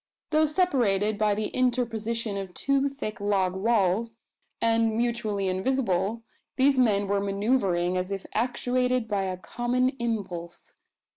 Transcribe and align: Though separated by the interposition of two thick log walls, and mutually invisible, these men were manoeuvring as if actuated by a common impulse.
Though 0.31 0.47
separated 0.47 1.19
by 1.19 1.35
the 1.35 1.49
interposition 1.49 2.35
of 2.35 2.55
two 2.55 2.89
thick 2.89 3.19
log 3.21 3.53
walls, 3.55 4.17
and 4.59 4.97
mutually 4.97 5.47
invisible, 5.47 6.23
these 6.55 6.79
men 6.79 7.07
were 7.07 7.19
manoeuvring 7.21 7.97
as 7.97 8.09
if 8.09 8.25
actuated 8.33 9.07
by 9.07 9.25
a 9.25 9.37
common 9.37 9.89
impulse. 9.99 10.73